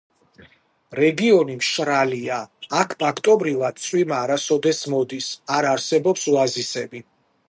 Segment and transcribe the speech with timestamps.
[0.99, 2.39] რეგიონი მშრალია;
[2.79, 7.03] აქ, ფაქტობრივად, წვიმა არასოდეს მოდის, არ არსებობს ოაზისები.